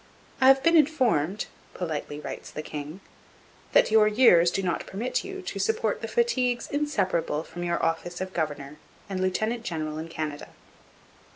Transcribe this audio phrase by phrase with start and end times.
[0.41, 1.45] 'I have been informed,'
[1.75, 3.01] politely writes the king,
[3.73, 8.19] 'that your years do not permit you to support the fatigues inseparable from your office
[8.19, 8.77] of governor
[9.07, 10.49] and lieutenant general in Canada.'